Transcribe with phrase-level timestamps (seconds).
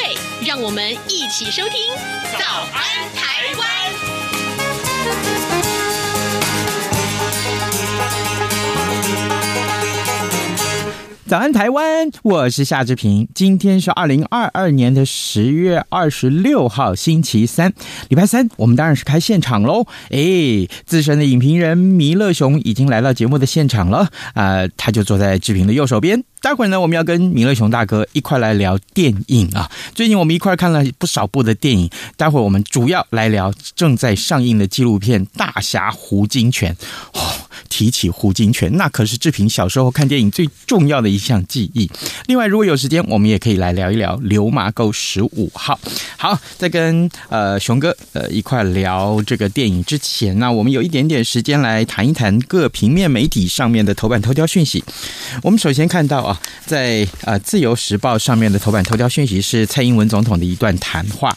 [0.00, 0.14] 对，
[0.46, 1.72] 让我们一起收听
[2.38, 2.80] 《早安
[3.16, 3.66] 台湾》。
[11.26, 12.08] 早安，台湾！
[12.22, 13.28] 我是夏志平。
[13.34, 17.74] 今天是二零二二年的十月二十六号，星期三，
[18.08, 18.48] 礼拜三。
[18.56, 19.84] 我们当然是开现场喽！
[20.10, 20.18] 哎，
[20.86, 26.22] 资深的影评人弥勒熊已经来到节目的现场了啊、他就坐在志平的右手边。
[26.40, 29.70] 待会儿呢，我们要跟米勒熊大哥一块来聊电影啊。
[29.94, 36.68] 最近我们一块看了不少部的电影，待会儿我们主要来聊正在上映的纪录片《大侠胡金铨》。
[37.12, 37.20] 哦，
[37.68, 41.18] 提起胡金铨，那可是志平小时候看电影最重要的一。
[41.18, 41.90] 一项记忆。
[42.28, 45.76] 另外，如果有时间，我们也可以来聊一聊《流麻沟十五号》。
[46.16, 54.84] 好，在跟呃熊哥呃一块聊这个电影之前呢，我们有一点点时间来谈一谈各平面媒体上面的头版头条讯息。
[55.42, 61.34] 我们首先看到啊，在呃《自由时报》上面的头版头条讯息是蔡英文总统的一段谈话。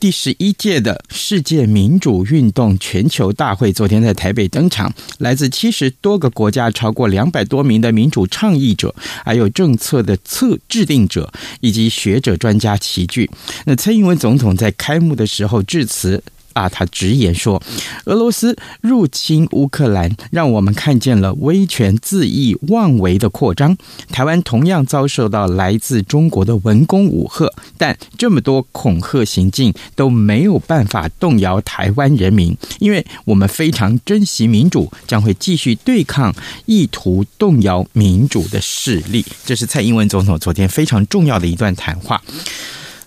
[0.00, 8.94] 第十一届的世界民主运动全球大会昨天在台北登场，来自七十多个国家，超过两百多名的民主倡议者。
[9.24, 13.30] 还有政策的策制定者以及学者专家齐聚。
[13.64, 16.22] 那蔡英文总统在开幕的时候致辞。
[16.54, 17.62] 啊，他直言说，
[18.06, 23.76] 俄罗斯入侵乌克兰，让我们看见了威权恣意妄为的扩张。
[24.10, 36.34] 台湾同样遭受到来自中国的文攻武吓，但这么多恐吓行径都没有办法动摇台湾人民，因为我们非常珍惜民主，将会继续对抗
[36.66, 39.24] 意图动摇民主的势力。
[39.44, 42.22] 这是蔡英文总统昨天非常重要的一段谈话。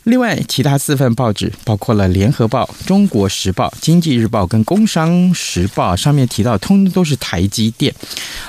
[0.07, 7.94] 另外，其他四份报纸包括了《联合报》、《中国时报》、《经济日报》跟《工商时报》，上面提到，通通都是台积电。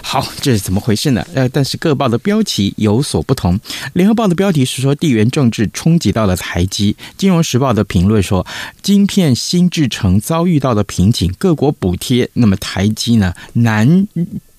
[0.01, 1.27] 好，这是怎么回事呢？
[1.35, 3.59] 呃，但是各报的标题有所不同。
[3.95, 8.47] 《联合报》的标题是说地缘政治冲击到了台积，《金融时报》的评论说
[8.81, 14.07] 晶片新制程遭遇到的瓶颈，各国补贴，那么台积呢难。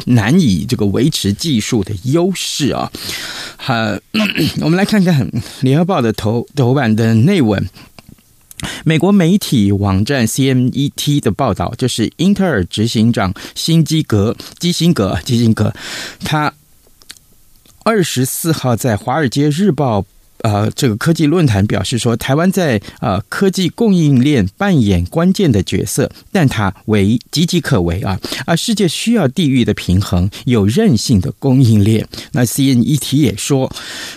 [0.06, 2.92] 难以这个维持技术的优势啊！
[3.58, 3.74] 好，
[4.62, 5.30] 我们来看看
[5.62, 7.70] 《联合报》的头头版的内文。
[8.84, 15.74] 美国媒体网站 CNET 的报道，就是英特尔执行长辛基格、基辛格、基辛格，
[16.24, 16.54] 他
[17.84, 20.02] 二十四号在《华尔街日报》。
[20.42, 28.20] 呃，这个科技论坛表示说，台湾在呃科技供应链扮演关键的角色，但它为岌岌可危啊！
[28.46, 32.08] 而世界需要地域的平衡，有韧性的供应链。
[32.32, 33.72] 那 CNET 也说，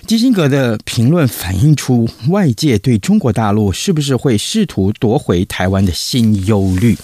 [0.07, 6.97] 基辛格的评论反映出外界对中国大陆是不是会试图夺回台湾的新忧虑。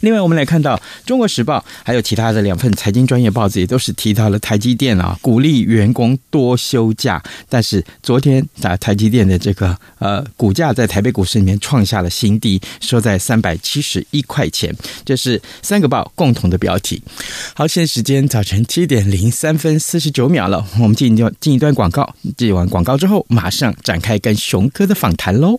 [0.00, 7.22] 另外，我们来看到《中国时报》还有其他的两份财经专业报纸，也都是提到了台积电啊，鼓励员工多休假。
[7.48, 14.74] 但是昨天啊，台积电的这个呃股价在台北股市里面创下了新低，收在三百七十一块钱。
[15.04, 17.02] 这是三个报共同的标题。
[17.54, 25.58] 好，现在时间早晨七点零三分四十九秒了，我们进一段进一段广告，记完广告之后，马上展开跟熊哥的访谈喽。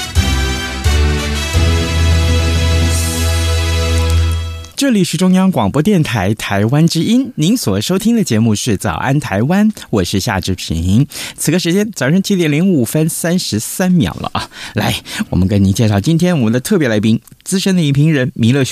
[4.81, 11.05] 这里是中央广播电台台湾之音，您所收听的节目是《早安台湾》，我是夏志平。
[11.37, 14.49] 此刻时间早上七点零五分三十三秒了啊！
[14.73, 14.95] 来，
[15.29, 18.63] 我们跟您介绍今天我们的特别来宾，资深的影评人弥勒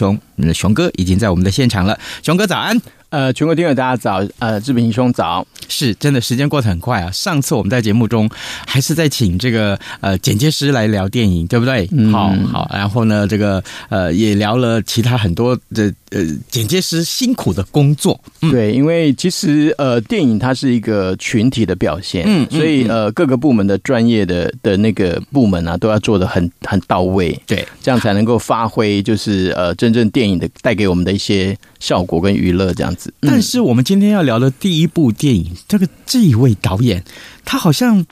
[0.47, 1.97] 雄，雄哥已经在我们的现场了。
[2.23, 2.79] 熊哥早安。
[3.11, 7.09] 呃，全国听友大家早，呃，志平兄早，是真的，时间过得很快啊。
[7.09, 8.29] 上次我们在节目中
[8.67, 11.89] 还是在请这个呃剪接师来聊电影，对不对？
[11.91, 18.19] 嗯、好好，然后呢，这个呃也聊了其他很多的呃剪接师辛苦的工作。
[18.43, 33.13] 嗯、对，因为其实呃电影它是一个群体的表现，嗯，所以呃各个部门的专业的的那个部门啊都要做的很很到位，对，这样才能够发挥就是呃真正电影的带给我们的一些效果跟娱乐这样子。
[33.21, 37.03] 但是我们今天要聊的第一部电影，这个这一位导演，
[37.45, 38.05] 他好像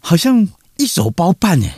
[0.00, 0.46] 好像
[0.76, 1.72] 一手包办哎。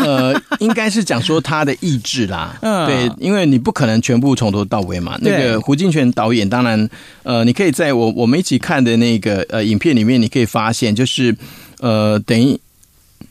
[0.00, 5.16] 呃， 应该是讲说他的意志啦，嗯，对，因为你不可能全部从头到尾嘛。
[5.22, 6.86] 那个胡金铨导演，当然，
[7.22, 11.34] 呃，你可以在我我们一起看的那个呃影片里面，你可以发现，就是
[11.78, 12.60] 呃，等于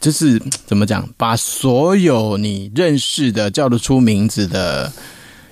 [0.02, 4.92] 就是怎么讲，把所有你认识的叫得出名字的。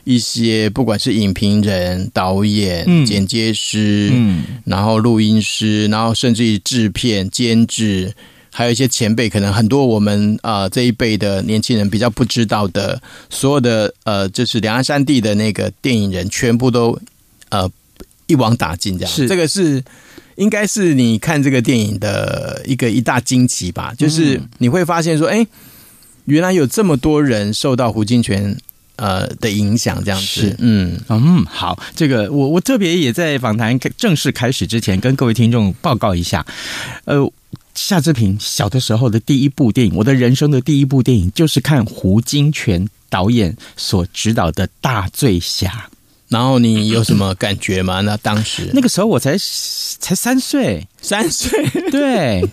[0.07, 8.15] 一些不管是影评人、导演、嗯、剪接师，嗯，然后录音师，然后甚至于制片、监制，
[8.49, 16.97] 还有一些前辈，可能很多我们啊、呃、这一辈的年轻人比较不知道的，所有的呃，就是两岸三地的那个电影人，全部都
[17.49, 17.69] 呃
[18.27, 19.83] 一网打尽，这样是这个是
[20.37, 23.93] 应该是你看这个电影的一个一大惊奇吧？
[23.97, 25.45] 就是你会发现说，哎，
[26.23, 28.55] 原来有这么多人受到胡金銓。
[28.97, 30.25] 呃的影响这样子。
[30.25, 30.99] 是，嗯。
[31.07, 36.45] 嗯，好，这个我我特别也在访谈正式开始之前跟各位听众报告一下，
[37.05, 37.31] 呃，
[37.73, 45.69] 夏志平小的时候的第一部电影，我的人生的第一部电影就是看胡金铨导演所指导的《大醉侠》，
[46.27, 48.01] 然后你有什么感觉吗？
[48.01, 48.69] 那当时。
[48.73, 49.37] 那个时候我才
[49.99, 51.51] 才三岁，三岁，
[51.89, 52.43] 对，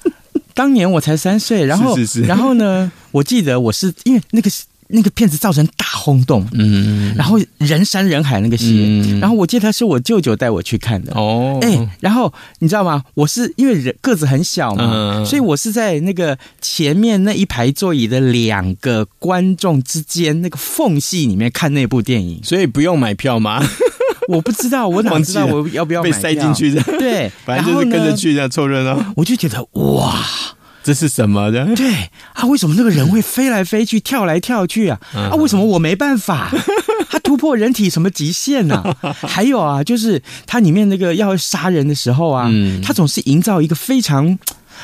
[0.54, 2.26] 当年我才三岁，然后是是是。
[2.26, 4.50] 然后呢，我记得我是因为那个
[4.92, 13.04] 那个片子造成大轰动，嗯，然后人山人海那个戏，嗯，然后我记得是我舅舅带我去看的，哦，哎，然后你知道吗？
[13.14, 14.84] 我是因为人个子很小嘛，
[15.18, 23.62] 嗯，所以我是在那个前面那一排座椅的两个观众之间那个缝隙里面看那部电影，所以不用买票吗？
[24.28, 26.80] 我不知道，我哪知道我要不要被塞进去的？
[26.98, 30.24] 对， 反正就是跟着去这样凑热闹，我就觉得哇。
[30.82, 31.64] 这是什么的？
[31.76, 31.92] 对
[32.32, 34.98] 啊，为什么那个人会飞来飞去、跳来跳去啊？
[35.14, 36.50] 啊，为什么我没办法？
[37.10, 38.96] 他突破人体什么极限呢？
[39.22, 42.50] 还有啊，就是他里面那个要杀人的时候啊，
[42.82, 44.38] 他总是营造一个非常。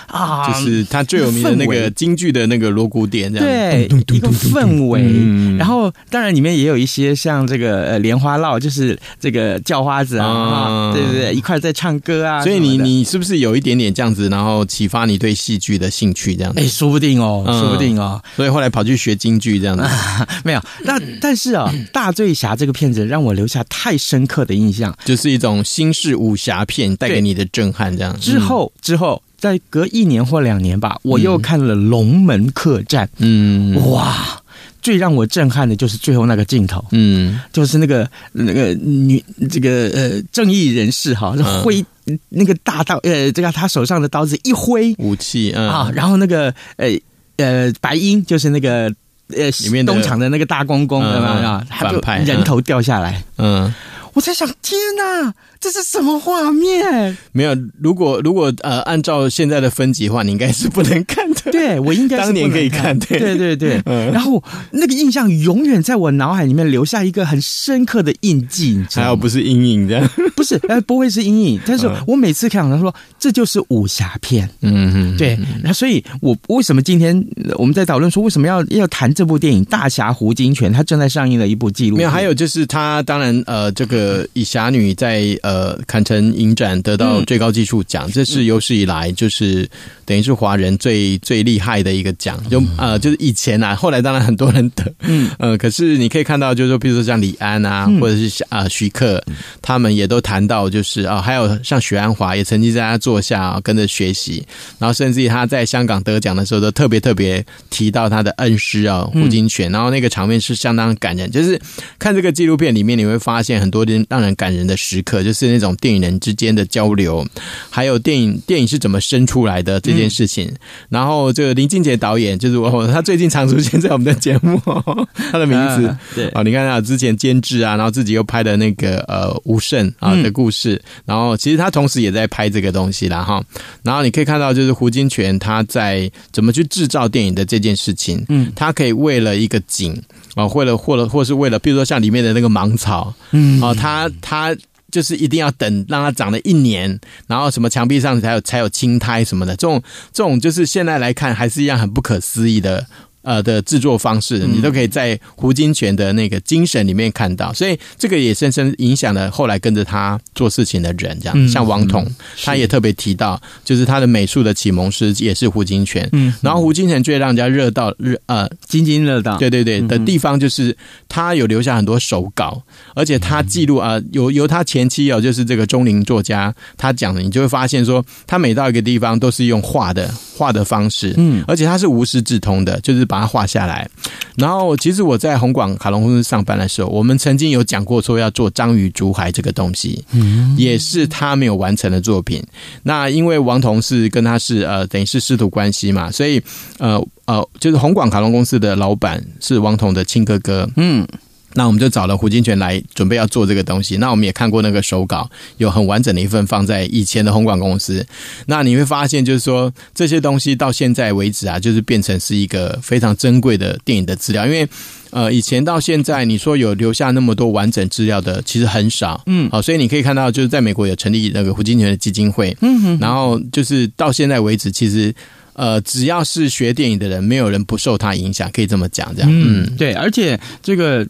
[0.07, 3.85] 啊，就是他最有名的那个京剧的那个锣鼓点，这样对
[4.15, 5.03] 一个氛围。
[5.05, 12.43] 嗯、然后当然里面也有一些像这个呃莲花落，就是这个叫花子啊，啊对对对，一块在唱歌啊。
[12.43, 16.61] 所以你你是不是有一点点这样子，然后启发你对戏剧的兴趣这样子？
[16.61, 18.23] 哎，说不定哦，说不定哦。
[18.37, 20.63] 所以后来跑去学京剧这样子，啊、 没有。
[20.85, 27.97] 那但是啊，《大醉侠》这个片子让我留下太深刻的印象，就是一种新式武侠片带给你的震撼。
[27.97, 29.23] 这样之后之后。
[29.39, 33.07] 再隔一年或两年吧，我又看了《龙门客栈》。
[33.19, 34.43] 嗯，哇，
[34.83, 36.85] 最让我震撼的就是最后那个镜头。
[36.93, 41.85] 嗯，就是那个那个女这个呃正义人士哈，挥
[42.29, 46.89] 那个大刀呃，这个他手上的刀子一挥，武器啊，然后那个呃
[47.37, 48.93] 呃白鹰就是那个
[49.29, 51.67] 呃里面东厂的那个大公公，对吧？
[51.69, 53.73] 反派人头掉下来，嗯。
[54.15, 55.35] 我在想，天哪，
[55.67, 57.17] 这是什么画面？
[57.33, 57.51] 没有，
[57.83, 61.26] 如果如果呃，按照现在的分级的话，你应该是不能看。
[61.53, 62.99] 对，我应该是当年可以看。
[62.99, 68.83] 对对对对，嗯、然后那个印象永远在我脑海里面留下一个很深刻的印记。
[68.95, 71.61] 还有不是阴影这样， 不是，呃，不会是阴影。
[71.67, 74.49] 但是我每次看，他说这就是武侠片。
[74.63, 75.39] 嗯嗯，对。
[75.63, 77.23] 那所以，我为什么今天
[77.57, 80.71] 我们在讨论说为什么要要谈这部电影《大侠胡金铨》？
[80.73, 81.99] 他正在上映的一部纪录片。
[81.99, 83.97] 没有，还有就是他当然呃这个。
[84.07, 89.69] 呃，以侠女在呃坎城影展得到最高技术奖，嗯、这是有史以来就是
[90.05, 95.31] 等于是华人最最最厉害的一个奖，就呃就是以前啊，后来当然很多人得，嗯。
[95.39, 99.23] 呃，可是你可以看到，就是说，比如说像李安啊，或者是啊、呃、徐克，
[99.61, 104.43] 他们也都谈到，就是啊、呃，还有像许鞍华也曾经在他座下、啊、跟着学习，
[104.79, 111.61] 然后甚至于他在香港得奖的时候，都特别特别提到他的恩师啊胡金铨，然后那个场面是相当感人，就是
[111.99, 117.27] 看这个纪录片里面，你会发现很多让人感人的时刻，就是那种电影人之间的交流，
[117.69, 120.47] 还有电影电影是怎么生出来的这件事情。
[120.47, 120.57] 嗯、
[120.89, 124.61] 然后这个林俊杰导演，就是我他最近常出现在我们的节目，
[125.31, 126.29] 他的名字、啊、对。
[126.35, 133.43] 哦，你看他之前监制啊，然后自己又拍的那个呃吴胜啊的故事，嗯、然后其实他同时也在拍这个东西啦哈。
[133.83, 140.01] 然后你可以看到，就是胡金铨他在怎么去制造电影的这件事情，嗯，他可以为了一个景
[140.35, 144.57] 啊，为了或者或是为了，比如说像里面的那个芒草，嗯，哦，他他。
[144.97, 152.87] 就是一定要等让它长了一年，然后什么墙壁上才有才有青苔什么的，这种这种就是现在来看还是一样很不可思议的。
[153.27, 162.07] 呃的制作方式，你都可以在胡金铨的那个精神里面看到，所以这个也深深影响了后来跟着他做事情的人，这样像王童，
[162.45, 166.09] 他也特别提到，就是他的美术的启蒙师也是胡金铨。
[166.13, 170.77] 嗯，然后胡金铨最让人家热到热呃津津乐道，对对对的地方就是
[171.09, 172.63] 他有留下很多手稿，
[172.95, 183.17] 而且他记录啊，由由他前妻哦，就是这个中龄作家他讲的，你就会发现说，他每到一个地方都是用画的画的方式，嗯，而且他是无师自通的，就是把。
[183.17, 183.89] 把它画下来，
[184.37, 192.45] 然后其实我在红广卡隆公司上班的时候，我们曾经有讲过说要做章鱼竹海这个东西，嗯，也是他没有完成的作品。
[192.83, 196.39] 那因为王彤是跟他是呃等于是师徒关系嘛，所以
[196.79, 201.09] 呃呃就是红广卡隆公司的老板是王彤的亲哥哥，嗯。
[201.55, 203.97] 那我们就找了胡金铨来准备要做这个东西。
[203.97, 208.07] 那我们也看过那个手稿，有很完整的一份放在以前的红广公司。
[208.47, 214.45] 那你会发现，就是说这些东西到现在为止啊，就是变成是一个非常珍贵的电影的资料。
[214.45, 214.69] 因为
[215.11, 219.23] 呃，以前到现在，你说有留下那么多完整资料的，其实很少。
[219.27, 222.55] 嗯，好，所以你可以看到，就是在美国有成立那个胡金铨的基金会。
[222.61, 225.15] 嗯哼，然后就是到现在为止，其实。
[225.57, 229.31] 呃，只要是学电影的人，没有人不受他影响，可以这么讲，这样。
[229.33, 231.05] 嗯，对，而且这个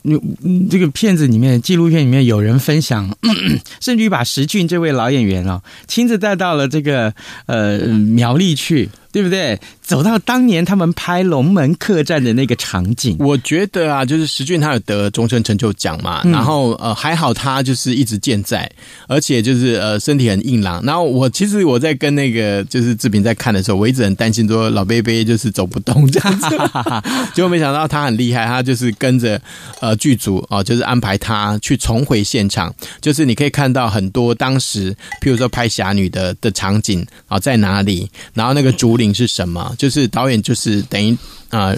[0.70, 7.12] 这个片子里面，纪录片里面有人分享，咳 咳甚至于把石俊这位老演员哦，亲自带到了这个
[7.46, 8.88] 呃苗栗去。
[9.16, 9.58] 对不对？
[9.80, 18.70] 走到当年他们拍《龙门客栈》的那个场景，我觉得啊，就是石俊他有得终身成就奖嘛，嗯、然后呃还好他就是一直健在，
[19.08, 20.85] 而且就是呃身体很硬朗。
[20.85, 26.49] 然后我其实我在跟那个就是志平在看的时候，我一直很担心说老贝贝就是走不动这样子，
[27.32, 29.40] 结果没想到他很厉害，他就是跟着
[29.80, 32.70] 呃剧组哦、呃，就是安排他去重回现场，
[33.00, 39.05] 就是你可以看到很多当时譬如说拍侠女的的场景啊、呃、在哪里，然后那个竹林。
[39.14, 39.75] 是什么？
[39.78, 41.16] 就是导演，就是等于
[41.50, 41.75] 啊。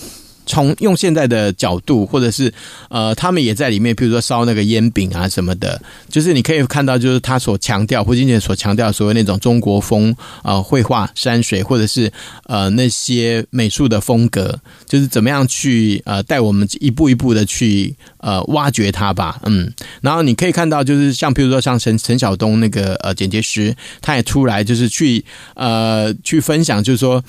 [0.49, 2.53] 从用现在的角度，或者是
[2.89, 12.11] 呃，他们也在里面，比如说烧那个烟饼啊什么的，就是你可以看到，就是他所强调胡金銓所强调所谓那种中国风啊，绘画山水，或者是
[12.45, 25.23] 呃那些美术的风格，就是怎么样去呃带我们一步一步的去呃挖掘它吧，嗯，然后你可以看到，就是像比如说像陈陈晓东那个呃剪接师，他也出来就是去
[25.55, 27.23] 呃去分享，就是说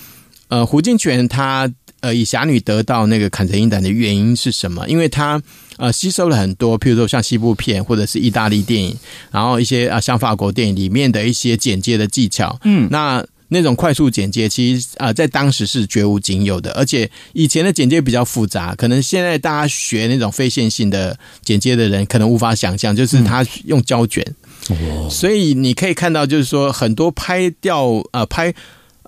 [0.47, 1.69] 呃胡金銓他。
[2.01, 4.87] 呃，以侠女得到那个坎城影展的原因是什么？
[4.87, 5.41] 因为她
[5.77, 8.95] 呃吸收了很多，譬如说像西部片或者是意大利电影，
[9.31, 12.57] 然后一些啊像法国电影里面的一些剪接的技巧。
[12.63, 24.23] 嗯，那那种快速剪接，其实啊、呃、在当时是绝无仅有的，而且以前的剪接比较复杂，可能现在大家学那种非线性的剪接的人可能无法想象，就是他用胶卷。
[24.69, 28.53] 哦，所以你可以看到，就是说很多拍掉呃拍。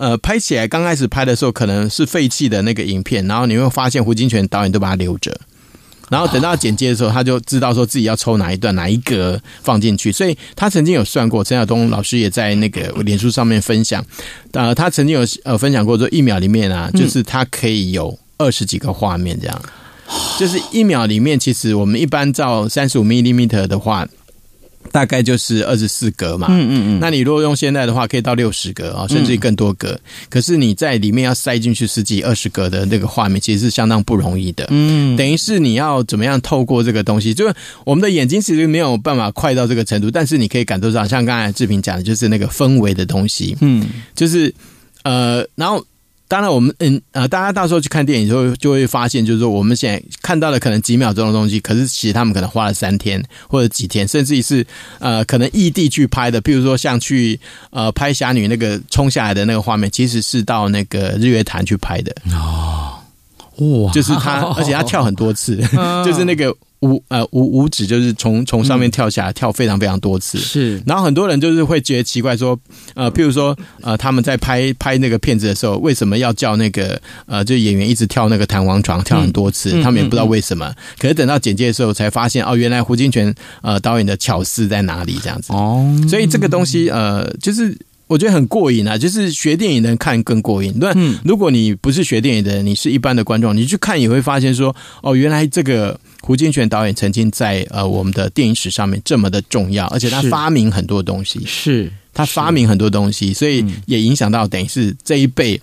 [0.01, 5.31] 呃，拍起来刚开始拍的时候可能是废弃的那个影片，然后你会发现胡金铨导演都把它留着，
[6.09, 14.03] 然后等到剪接的时候，他就知道说自己要抽哪一段哪一格放进去，所以他曾经有算过，陈晓东老师也在那个脸书上面分享，
[14.53, 19.61] 呃，他曾经有呃分享过说一秒里面啊，就是他可以有二十几个画面这样，
[20.39, 24.07] 就是一秒里面其实我们一般照三十五 millimeter 的话。
[24.91, 26.99] 大概就是二十四格嘛，嗯嗯嗯。
[26.99, 29.99] 那你如果用现在的话，可以到六十格啊，甚至于更多格。
[30.29, 34.67] 可是你在里面要塞进去十几、二十格的那个画面，其实是相当不容易的。
[34.69, 37.53] 嗯，等于是你要怎么样透过这个东西，就是
[37.85, 43.55] 我们的眼睛其实没有办法快到这个程度，但是你可以感受到，像刚才志平讲的，就是那个氛围的东西。
[43.61, 44.53] 嗯，就是
[45.03, 45.85] 呃，然后。
[46.31, 54.65] 当然我们嗯呃，大家到时候去看电影就会就会发现，就是说我们现在看到的可能几秒钟的东西，可是其实他们可能花了三天或者几天，甚至于是
[54.99, 57.37] 呃可能异地去拍的，比如说像去
[57.71, 62.15] 呃拍侠女那个冲下来的那个画面，其实是到那个日月潭去拍的。
[62.31, 62.93] 哦，
[63.57, 65.57] 哇，就是他， 而且他跳很多次，
[66.05, 66.55] 就是那个。
[66.81, 70.81] 五呃五五指就是从从上面跳下来，嗯、跳非常非常多次，是。
[70.83, 72.59] 然后很多人就是会觉得奇怪，说
[72.95, 79.73] 呃，譬如说呃，他们在拍拍那个片子的时候，为什么要叫那个呃，就演员一直跳那个弹簧床，跳很多次？
[79.75, 80.73] 嗯、他们也不知道为什么。
[80.97, 83.31] 可是等到简介的时候，才发现哦，原来胡金铨
[83.61, 85.19] 呃导演的巧思在哪里？
[85.21, 85.85] 这样子哦。
[86.09, 87.77] 所以这个东西呃，就是
[88.11, 90.73] 我觉得很过瘾啊，就是学电影的人看更过瘾。
[90.75, 95.97] 那、嗯、如果你不是学电影的人，你是一般的观众，你去看也会发现说哦，原来这个。
[96.23, 105.55] 胡金铨导演曾经在呃我们的电影史上面这么的重要，而且他发明很多东西，是他发明很多东西，所以也影响到等于是这一辈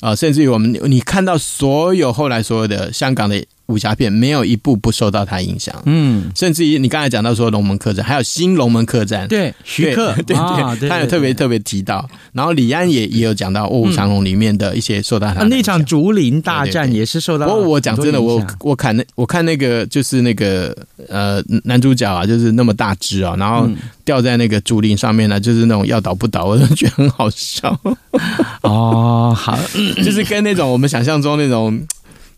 [0.00, 3.42] 啊、呃，甚至于我们你看到所有后来所有的香港的。
[3.66, 10.36] 武侠片没有一部不受到他影响，嗯，甚至于你刚才讲到说《龙门客栈》，还有《新龙门客栈》，对，徐克， 对
[10.78, 17.46] 对，他有特别特别提到，然后李安也也有讲到《卧虎藏龙》里面的一些受到他那场竹林大战也是受到。
[17.46, 20.76] 不过我讲真的，我我看那我看那个就是那个
[21.08, 23.68] 呃男主角啊，就是那么大只啊，然后
[24.04, 27.78] 吊在那个竹林上面呢，就是那种要倒不倒，我都觉得很好笑。
[28.62, 29.58] 哦，好，
[30.04, 31.80] 就是跟那种我们想象中那种。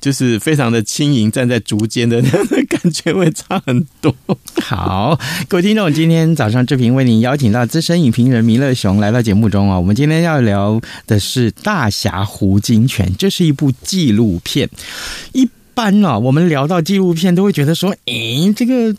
[0.04, 4.14] 就是非常的轻盈，站在竹间的那个感觉会差很多。
[4.60, 5.18] 好，
[5.48, 9.78] 各位听众，今天早上志平为您邀请到资深影评人弥勒熊来到节目中啊。
[9.78, 14.68] 我们今天要聊的是《大侠胡金铨》，这是一部纪录片。
[15.32, 18.94] 一般、啊，我们聊到纪录片，都会觉得说，诶，这个。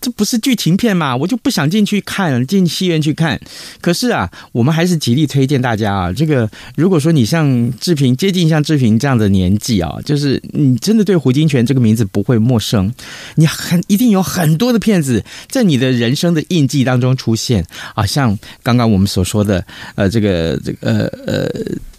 [0.00, 1.16] 这不是剧情片嘛？
[1.16, 3.40] 我就不想进去看，进戏院去看。
[3.80, 6.12] 可是啊，我们还是极力推荐大家啊。
[6.12, 12.92] 这个如果说你像志平，接近像志平这样的年纪啊，就是你真的对胡金铨这个名字不会陌生。
[13.34, 19.64] 你很一定有很多的片子在你的人生的印记当中出现啊，像刚刚我们所说的，
[19.94, 21.48] 呃，这个这个呃呃。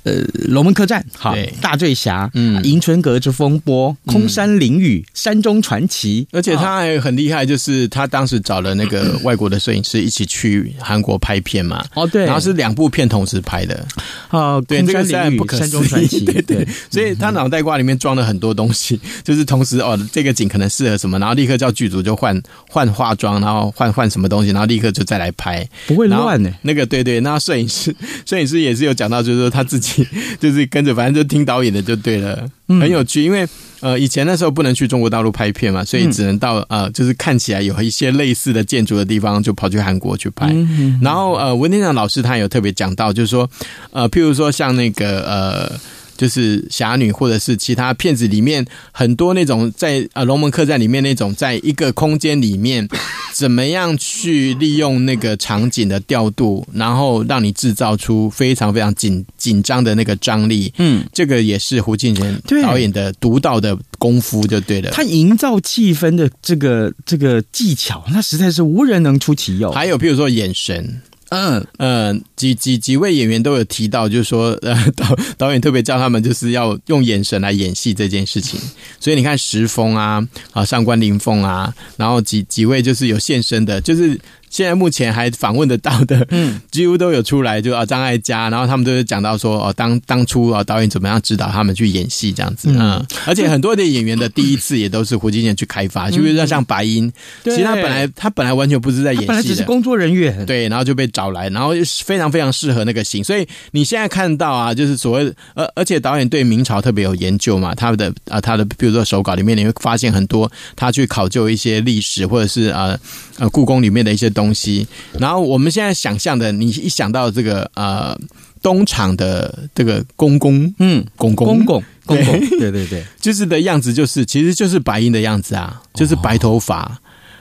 [0.03, 13.85] 呃，龙门客栈，好，大醉侠，嗯，迎春阁之风波，空山灵雨，山中传奇，而且他还很厉害，就是他当时找了那个 外国的摄影师一起去韩国拍片嘛，哦，对，然后是两部片同时拍的，
[14.29, 26.49] 哦，对，这个实在不可思议， 对对，所以他脑袋瓜里面装了很多东西，就是同时哦，这个景可能适合什么，然后立刻叫剧组就换换化妆，然后换换什么东西，然后立刻就再来拍，不会乱呢。
[26.61, 27.93] 那个对对，那摄影师
[28.25, 29.98] 摄影师也是有讲到，就是说他自己。
[30.39, 33.23] 就是跟着，反正就听导演的就对了，很有趣。
[33.23, 33.47] 因为
[33.79, 40.53] 呃，以前那时候不能去中国大陆拍片嘛，所以只能到呃，就是看起来有一些类似的建筑的地方，就跑去韩国去拍。
[41.01, 43.49] 然后呃，文天祥老师他有特别讲到，就是说
[43.91, 45.79] 呃，譬如说像那个呃。
[46.19, 52.85] 就是侠女，或者是其他片子里面很多那种在呃龙门客栈里面那种，在一个空间里面
[53.31, 60.73] 怎么样去利用那个场景的调度，然后让你制造出非常非常紧紧张的那个张力。
[60.77, 64.91] 嗯，这个也是胡金銓导演的独到的功夫，就对了。
[64.91, 69.71] 他营造气氛的这个这个技巧，那实在是无人能出其右。
[69.71, 70.99] 还有，比如说眼神。
[71.29, 78.59] 嗯嗯，几几几位演员都有提到，就是说，呃，导导演特别叫他们就是要用眼神来演戏这件事情。
[78.99, 84.19] 所以你看石峰啊，啊上官林凤啊，然后几几位就是有现身的，就是。
[84.49, 97.11] 现在目前还访问得到的，嗯， 几乎都有出来，就啊张艾嘉，然后他们都是讲到说哦，当当初啊导演怎么样指导他们去演戏这样子啊，嗯、而且很多的演员的第一次也都是胡金銓去开发，就比如说像白英，
[97.43, 112.97] 其实他本来他本来完全不是在演戏的，本来只是工作人员，对，然后就被找来，然后非常非常适合那个型，所以你现在看到啊，就是所谓而而且导演对明朝特别有研究嘛，他的啊他的比如说手稿里面你会发现很多他去考究一些历史或者是啊
[113.37, 114.27] 呃故宫里面的一些。
[114.39, 114.87] 东西，
[115.19, 118.17] 然后我们现在想象的，你一想到这个呃
[118.61, 126.97] 东厂的这个公公，嗯，公公公公公公，对对对， 就是的样子，就是其实就是白银的样子啊，就是白头发，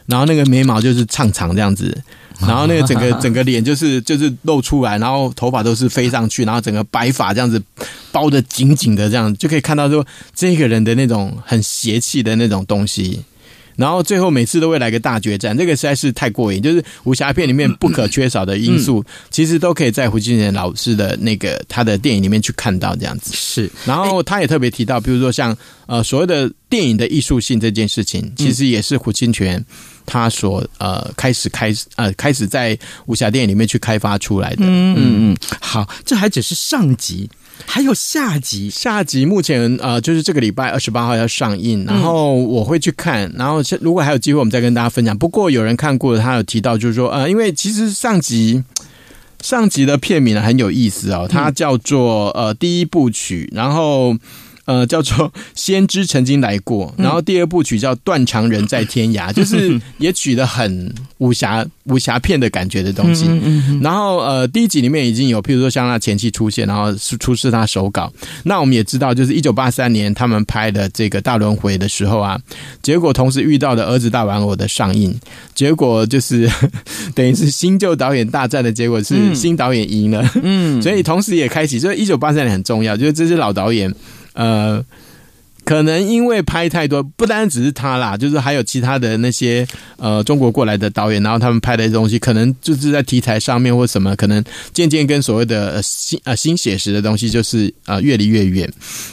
[0.06, 1.96] 然后那个眉毛就是长长这样子，
[2.40, 7.62] 然后那个整个 整个脸就是就是露出来，然后头发都是飞上去，然后整个白发这样子
[8.10, 13.22] 包的紧紧的，这样就可以看到说这个人的那种很邪气的那种东西。
[13.78, 16.60] 然后最后每次都会来个大决战，这个实在是太过瘾。
[16.60, 23.32] 就是武侠片里面不可缺少的因素，其实都可以在胡金铨老师的那个他的电影里面去看到这样子。
[23.36, 29.62] 是，然后他也特别提到，比如说像呃所谓的电影的艺术性这件事情，其实也是胡金铨
[30.04, 34.64] 他所呃开始开始呃开始在武侠电影里面去开发出来的。
[34.64, 35.36] 嗯嗯嗯。
[35.60, 37.30] 好，这还只是上集。
[37.66, 45.16] 还有下集，下集目前呃就是这个礼拜二十八号要上映，然后我会去看，然后如果还有机会，我们再跟大家分享。
[45.16, 48.62] 不过有人看过的，他有提到就是说，呃，因为其实上集
[49.42, 54.16] 上集的片名呢很有意思哦，它叫做呃第一部曲，然后。
[54.68, 55.16] 呃，叫做
[55.54, 63.24] 《先知曾经来过》，然后第二部曲叫《断肠人在天涯》， 就是也取得很武侠武侠片的感觉的东西。
[63.80, 68.12] 然后呃，第一集里面已经有，譬如说像他前妻出现，然后是出示他手稿。
[68.44, 72.38] 那我们也知道，就是一九八三年他们拍的这个《大轮回》的时候啊，
[72.82, 75.18] 结果同时遇到的《儿子大玩偶》的上映，
[75.54, 76.46] 结果就是
[77.16, 80.30] 等于是新旧导演大战的结果是新导演赢了。
[80.42, 83.90] 嗯， 所以同时也开启，所以一九八三年很重要，就是这些老导演。
[84.38, 84.84] 呃，
[85.68, 89.66] 可能因为拍太多，不单只是他啦，就是还有其他的那些
[89.98, 98.66] 呃中国过来的导演，然后他们拍的东西，可能就是在题材上面或什么，可能渐渐跟所谓的呃新呃新写实的东西就是呃越离越远，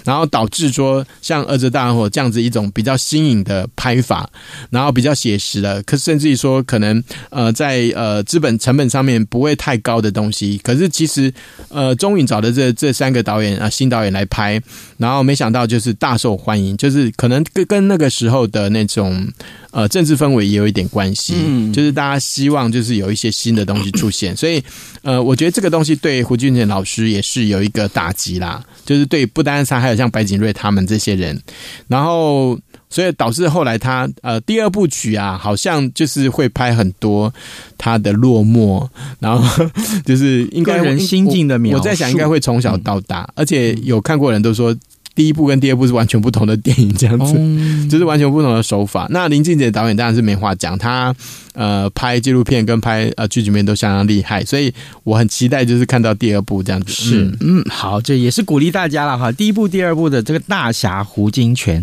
[0.06, 4.30] 然后导致说像《儿子大玩偶》这样子一种比较新颖的拍法，
[4.70, 11.34] 然后比较写实的，可甚至于说可能呃在呃资本成本上面不会太高的东西，可是其实
[11.68, 14.62] 呃中影找的这这三个导演啊、新导演来拍。
[14.98, 19.28] 然后没想到就是大受欢迎，就是可能跟跟那个时候的那种
[19.72, 24.64] 呃政治氛围也有一点关系，嗯，就是大家希望就是有一些新的东西出现， 所以
[25.02, 31.42] 呃，我觉得这个东西对胡金銓老师也是有一个打击啦，就是对不单是他，还有像白景瑞他们这些人，
[31.88, 32.60] 然后。
[32.88, 37.34] 所以导致后来他呃第二部曲啊，好像就是会拍很多
[37.78, 38.88] 他的落寞，
[39.20, 39.66] 然后
[40.06, 41.78] 就是应该人心境的描述。
[41.80, 44.74] 我在想应该会从小到大，而且有看过人都说。
[45.16, 49.08] 第一部跟第二部是完全不同的电影，这样子，就是完全不同的手法。
[49.10, 51.16] 那林俊杰导演当然是没话讲，他
[51.54, 54.74] 呃拍纪录片跟拍呃剧情片都相当厉害，所以
[55.04, 56.92] 我很期待就是看到第二部这样子。
[56.92, 59.32] 是，嗯，好，这也是鼓励大家了哈。
[59.32, 61.82] 第一部、第二部的这个大侠胡金铨，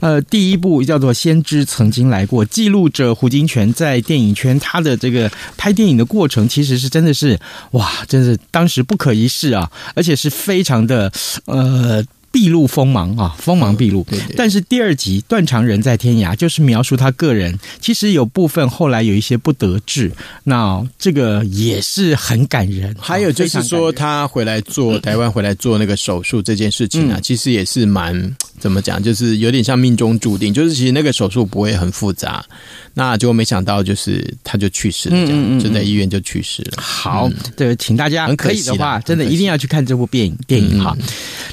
[0.00, 7.38] 呃，第一部叫做《先知曾经来过》，记录着胡金铨在电影圈他的这个拍电影的过程，其实是真的是
[7.70, 11.10] 哇，真是当时不可一世啊，而且是非常的
[11.46, 12.04] 呃。
[12.34, 14.02] 毕露锋芒啊，锋芒毕露。
[14.10, 14.34] 对对。
[14.36, 20.10] 但是第二集《断肠人在天涯》就是描述他个人，其实有部分后来有一些不得志，
[20.42, 22.92] 那这个也是很感人。
[22.98, 32.42] 还有就是说他回来做台湾回来做那个手术这件事情啊，其实也是蛮怎么讲，就是有点像命中注定，就是其实那个手术不会很复杂。
[32.94, 36.78] 那结果没想到，就是他就去世了，这样就在医院就去世了。
[36.80, 40.96] 好，对，请大家可以的话，真的一定要去看这部电影电影哈。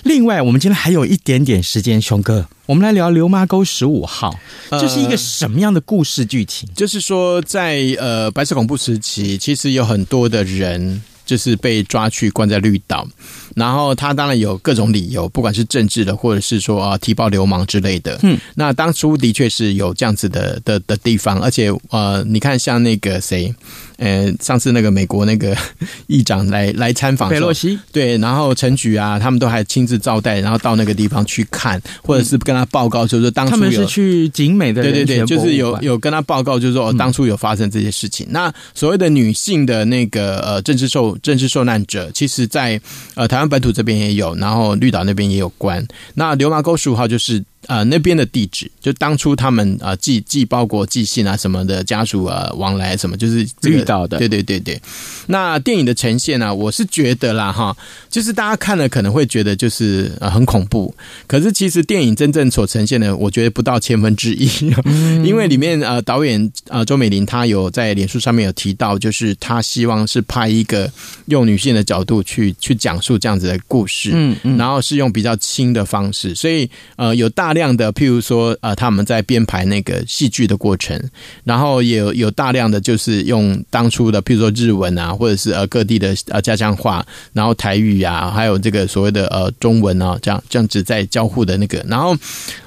[0.03, 4.33] 另外，我们今天还有一点点时间，熊哥，我们来聊《刘妈沟十五号》，
[4.79, 6.69] 这是一个什么样的故事剧情？
[6.73, 13.07] 就是说，在呃白色恐怖时期，其实有很多的人就是被抓去关在绿岛。
[13.55, 18.17] 然后他当然有各种理由，不管是政治的，或者是说啊提报流氓之类的。
[18.23, 23.53] 嗯，那当初的确是有这样子的的的地方，而且呃，你看像那个谁，
[24.01, 25.55] 呃，上次那个美国那个
[26.07, 38.25] 议长来来参访，佩洛西对，然后陈菊啊，他们都还亲自招待，然后到那个地方去看，或者是跟他报告，就是说当他们是去景美的，对对对，就是有有跟他报告，就是说当初有发生这些事情。
[38.25, 42.81] 嗯、那所谓的女性的那个呃政治受政治受难者，其实在
[43.13, 45.87] 呃台湾本土这边也有，然后绿岛那边也有关。
[46.15, 47.43] 那流麻沟十五号就是。
[47.67, 54.17] 呃，那边的地址就当初他们呃寄寄包裹、寄信啊什么的，家属啊往来什么，就是遇到的。
[54.17, 54.81] 对对对对。
[55.27, 57.77] 那电影的呈现呢、啊，我是觉得啦哈，
[58.09, 60.91] 就是大家看了可能会觉得就是呃很恐怖，
[61.27, 64.49] 可是其实电影真正所呈现的，我觉得不到千分之一，
[64.85, 70.91] 嗯、因为里面呃导演呃周美玲她有在脸书上面有提到，就是她希望是拍一个
[71.27, 77.50] 用女性的角度去去讲述这样子的故事，嗯嗯，然后是用比较轻的方式，所以呃有大。
[77.51, 80.97] 大量的，譬如说，呃，他们在编排那个戏剧的过程，
[81.43, 92.15] 然后也有有大量的就是用当初的，譬如说日文啊，或者是呃各地的呃家乡话，然后台语啊，还有这个所谓的呃中文啊，这样这样子在交互的那个，然后。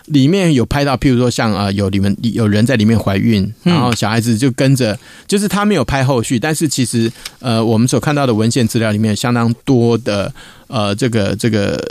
[0.09, 10.31] 里面有拍到，譬如说像呃有你们有人在里面怀孕，然后小孩子就跟着，就是他没有拍后续，但是其实呃我们所看到的文献资料里面有相当多的
[10.67, 11.83] 呃这个这个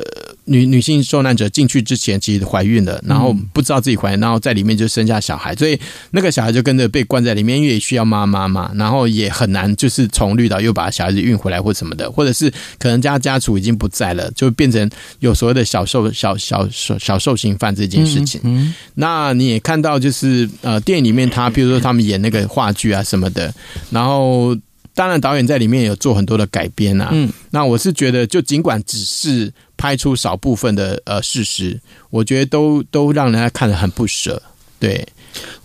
[0.46, 5.80] 女女性受难者进去之前其实怀孕了，然后不知道自己怀孕，然后在里面就生下小孩，所以
[6.12, 14.88] 那个小孩就跟着被关在里面，因为也需要妈妈嘛，然后也很难就是从绿岛又把小孩子运回来或什么的，或者是可能家家属已经不在了，就变成
[15.20, 18.04] 有所谓的小受小小小小受刑犯这件。
[18.04, 23.52] 事情，嗯，那你也看到，就是呃，电影里面他，比如说他们演那个话剧啊什么的，
[23.90, 24.54] 然后
[24.94, 29.52] 当然导演在里面有做很多的改编啊，嗯，那我是觉得，就尽管只是。
[29.84, 31.78] 拍出少部分的呃事实，
[32.10, 34.42] 我觉得都都让人家看得很不舍。
[34.80, 35.06] 对，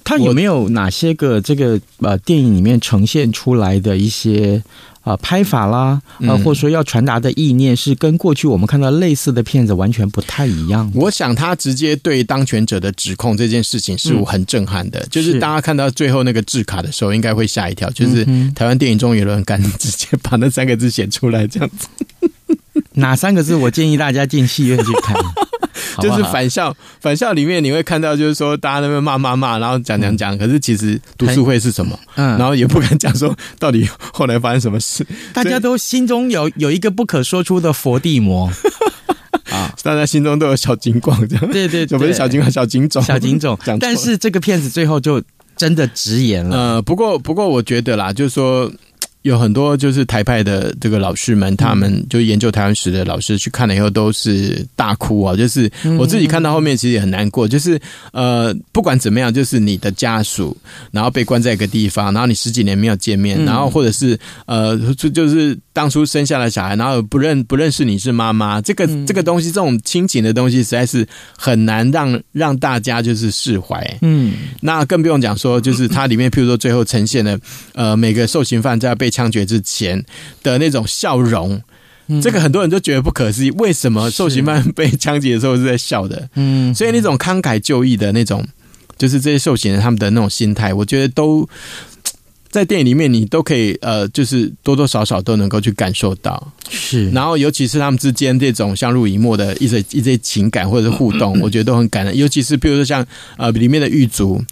[0.03, 4.61] 他有没有哪些个这个呃电影里面呈现出来的一些？
[5.03, 10.91] 啊，拍法啦，呃，或者说要传达的意念是跟过去我们看到类似的片子完全不太一样。
[10.95, 18.23] 我想他直接对当权者的指控这件事情是我很震撼的，嗯、就是大家看到最后那个字卡的时候，应该会吓一跳，就是
[18.55, 21.89] 台湾电影中有人敢直接把那三个字写出来，这样子。
[22.99, 23.55] 哪三个字？
[23.55, 25.17] 我建议大家进戏院去看。
[26.01, 31.99] 就是返校，返校里面你会看到，就是说大家那边骂骂骂，然后讲讲讲，可是其实读书会是什么？
[32.15, 38.49] 嗯，然后也不敢讲说到底后来发生什么事， 大家都心中有有一个不可说出的佛地魔
[39.51, 43.59] 啊，大家心中都有小警广这样，对对，不是小警广，小警总，小警总。
[43.81, 45.21] 但是这个片子最后就
[45.57, 46.57] 真的直言了。
[46.57, 48.71] 呃，不过不过我觉得啦，就是说。
[49.29, 55.37] 有很多就是台派的这个老师们，他们就研究台湾史的老师去看了以后都是大哭啊！
[55.37, 57.47] 就是我自己看到后面其实也很难过。
[57.47, 57.79] 就是
[58.12, 60.57] 呃，不管怎么样，就是你的家属，
[60.91, 73.97] 然后被关在一个地方，然后你十几年没有见面，然后或者是呃，就就是当初生下来小孩，然后不认不认识你是妈妈，这个这个东西，这种亲情的东西，实在是很难让让大家就是释怀。
[74.03, 77.38] 嗯，那更不用讲说，就是它里面譬如说最后呈现了
[77.75, 80.05] 呃每个受刑犯在被枪决之前
[80.43, 81.62] 的那种笑容，
[82.21, 83.53] 这个很多人都觉得不可思议。
[83.53, 86.29] 为什么受刑犯被枪击的时候是在笑的？
[86.35, 88.45] 嗯，所以那种慷慨就义的那种，
[88.97, 91.49] 就是这些受刑人他们的那种心态，我觉得都
[92.51, 96.53] 在电影里面你都可以呃，就是多多少少都能够去感受到。
[96.71, 102.17] 是，然后尤其是他们之间这种相濡以沫的一些一些情感或者是互动，我觉得都很感人。
[102.17, 103.07] 尤其是比如说像
[103.37, 104.43] 呃里面的狱卒，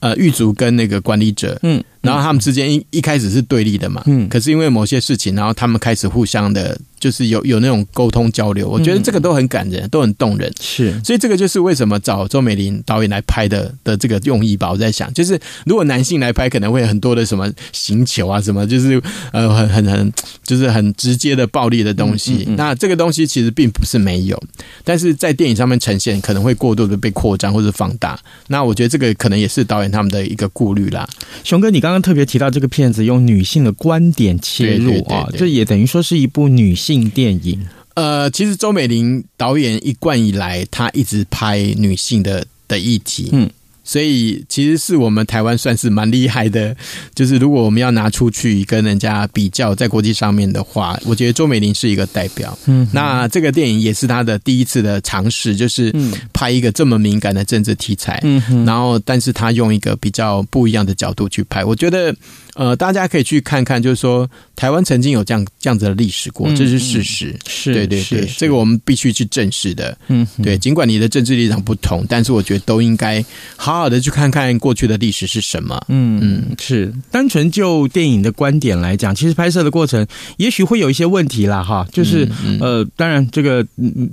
[0.00, 1.82] 呃狱卒跟那个管理者，嗯。
[2.00, 14.70] 然后他们之间一一开始是对立的嘛，嗯，可是因为某些事情，然后他们开始互相的，就是有有那种沟通交流，我觉得这个都很感人，都很动人，是，所以这个就是为什么找周美玲导演来拍的的这个用意吧。
[14.70, 18.98] 我在想，就是如果男性来拍，可能会很多的什么行球啊，什么就是
[19.34, 22.46] 呃很很很就是很直接的暴力的东西。
[22.46, 24.42] 嗯嗯嗯，那这个东西其实并不是没有，
[24.84, 28.18] 但是在电影上面呈现可能会过度的被扩张或者放大。
[28.48, 31.06] 那我觉得这个可能也是导演他们的一个顾虑啦。
[31.44, 31.89] 熊哥，你刚。
[31.90, 37.66] 刚刚特别提到这个片子用女性的观点切入啊，这也等于说是一部女性电影。
[37.94, 43.50] 呃，其实周美玲导演一贯以来，她一直拍女性的的议题，嗯。
[43.90, 46.76] 所以其实是我们台湾算是蛮厉害的，
[47.12, 52.56] 就是如果我们要拿出去跟人家比较，在国际上面的话，我觉得周美玲是一个代表。
[52.66, 55.92] 嗯，那这个电影也是她的第一次的尝试，就是
[56.32, 58.20] 拍一个这么敏感的政治题材。
[58.22, 62.14] 嗯，然后但是她用一个比较不一样的角度去拍，我觉得。
[62.60, 69.96] 呃，大家可以去看看，就是说台湾曾经有这样这样子的历史过，这是事实，是对对对，这个我们必须去正视的。
[70.08, 73.24] 嗯，对，尽管你的政治立场不同，但是我觉得都应该
[73.56, 75.82] 好好的去看看过去的历史是什么。
[75.88, 82.28] 嗯嗯，是单纯就电影的观点来讲，其实拍摄的过程也许会有一些问题啦，哈，就是
[82.60, 83.66] 呃，当然这个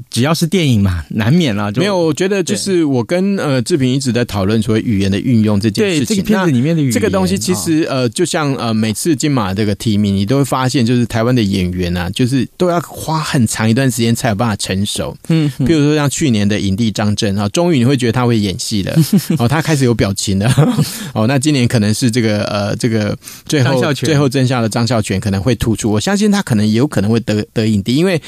[0.09, 1.69] 只要是电影嘛，难免啦。
[1.75, 8.36] 没有，我觉得就是我跟呃志平一直在讨论说语言的运用这件事情，这个片子里面的语言这个东西，其实呃，就像。
[8.37, 15.17] 像呃，每次金马这个提名，你都会发现，就是台湾的演员啊，就是都要花很长一段时间才有办法成熟。
[15.29, 18.95] 嗯，比如说像去年的影帝张震啊，终于你会觉得他会演戏了，
[19.39, 20.47] 哦，他开始有表情了。
[21.15, 28.21] 哦，那今年可能是这个呃，这个最后最后真相的张孝全可能会突出，我相信他可能也有可能会得得影帝，因为。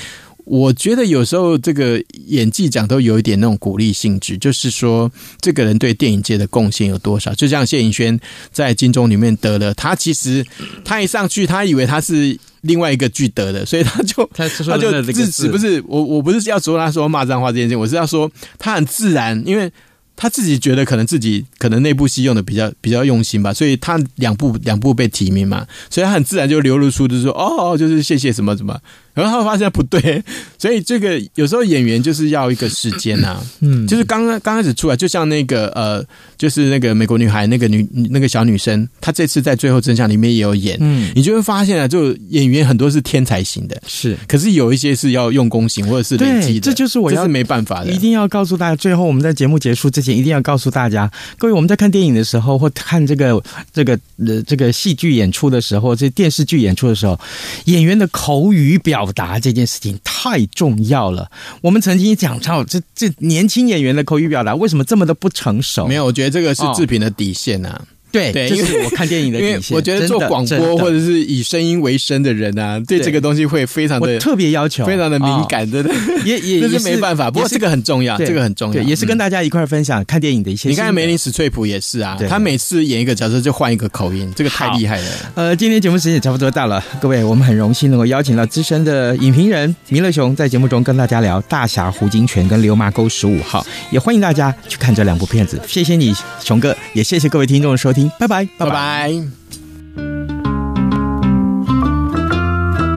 [0.49, 5.09] 我觉得有时候这个演技奖都有一点那种鼓励性质，就是说
[5.39, 7.31] 这个人对电影界的贡献有多少。
[7.35, 8.19] 就像谢盈萱
[8.51, 10.43] 在金钟里面得了，他其实
[10.83, 19.71] 他一上去，他以为他是另外一个剧得的，所以他就 他就自己不是我，我不是要说他说骂脏话这件事，我是要说他很自然，因为
[20.15, 28.79] 他自己觉得可能自己可能那部戏用的比较比较用心吧，所以他两部两部被提名嘛，所以他很自然就流露出就是说哦，就是谢谢什么什么。
[29.21, 30.23] 然后发现不对，
[30.57, 36.03] 所以这个有时候演员就是要一个时间呐，嗯，就是刚刚刚开始出来，就像那个呃，
[36.37, 48.75] 就是那个美国女孩那个女那个小女生，她这次在最后真相里面也有演，嗯，你就会发现啊，就演员很多是天才型的，是，可是有一些是要用功型或者是累积的，这就是我要是没办法的，一定要告诉大家。
[48.75, 53.41] 最后我们在节目结束之前，一定要告诉大家，各位我们在看电影的时候，或看这个
[53.73, 57.19] 这个呃这个戏剧演出的时候，这电视剧演出的时候，
[57.65, 59.99] 演员的口语表达这件事情。
[60.03, 61.31] 太重要了。
[61.61, 65.87] 我们曾经讲到，这这年轻演员的口语表达为什么这么的不成熟？
[65.87, 67.81] 没有，我觉得这个是制品的底线呐、啊。
[68.11, 75.93] 对对，因为我看电影的，底线我觉得做广播或者是以声音为生的人啊，对这个东西会非常的特别要求，非常的敏感，真的，
[76.25, 77.29] 也也这是没办法。
[77.29, 80.69] 不过这个很重要，这个很重要，也是跟大家一块分享看电影的一些。
[80.69, 85.07] 你看梅林史翠普也是啊，他每次演一个角色就换一个口音，这个太厉害了。
[85.35, 95.59] 呃，今天节目时间也差不多到了，各位，我们很荣幸能够邀请到资深的影评人弥勒熊在节目中跟大家聊《大侠胡金铨》跟《流麻沟十五号》，也欢迎大家去看这两部片子。
[95.67, 99.11] 谢谢你，熊哥，也谢谢各位听众的收听，拜拜，拜拜。